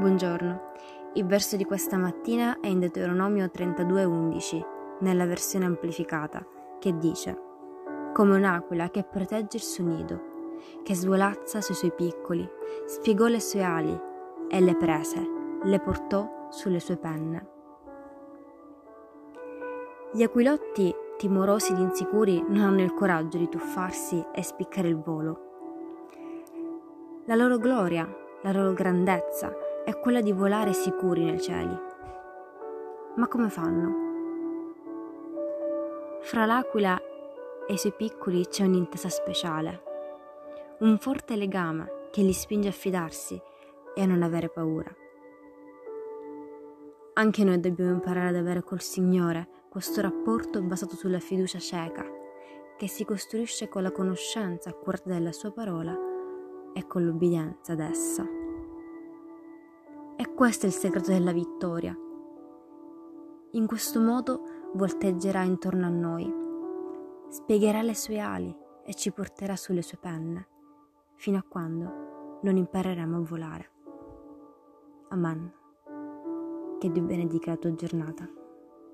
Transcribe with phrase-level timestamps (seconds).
[0.00, 0.72] Buongiorno.
[1.12, 4.64] Il verso di questa mattina è in Deuteronomio 32:11,
[5.00, 6.42] nella versione amplificata,
[6.78, 7.38] che dice:
[8.14, 10.22] Come un'aquila che protegge il suo nido,
[10.82, 12.48] che svolazza sui suoi piccoli,
[12.86, 14.00] spiegò le sue ali
[14.48, 15.22] e le prese,
[15.64, 17.48] le portò sulle sue penne.
[20.14, 25.40] Gli aquilotti, timorosi ed insicuri, non hanno il coraggio di tuffarsi e spiccare il volo.
[27.26, 28.08] La loro gloria,
[28.40, 31.76] la loro grandezza, è quella di volare sicuri nei cieli.
[33.16, 34.08] Ma come fanno?
[36.20, 37.00] Fra l'aquila
[37.66, 39.82] e i suoi piccoli c'è un'intesa speciale,
[40.80, 43.40] un forte legame che li spinge a fidarsi
[43.94, 44.94] e a non avere paura.
[47.14, 52.04] Anche noi dobbiamo imparare ad avere col Signore questo rapporto basato sulla fiducia cieca,
[52.76, 55.96] che si costruisce con la conoscenza accurata della Sua parola
[56.72, 58.39] e con l'obbedienza ad essa.
[60.20, 61.96] E questo è il segreto della vittoria.
[63.52, 64.42] In questo modo
[64.74, 66.30] volteggerà intorno a noi,
[67.30, 70.46] spiegherà le sue ali e ci porterà sulle sue penne,
[71.14, 73.70] fino a quando non impareremo a volare.
[75.08, 75.54] Amen.
[76.78, 78.39] Che Dio benedica la tua giornata.